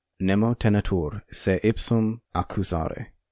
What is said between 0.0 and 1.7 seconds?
Nemo tenetur se